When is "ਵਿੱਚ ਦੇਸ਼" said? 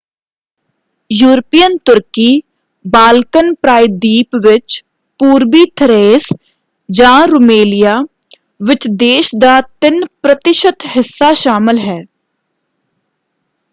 8.61-9.29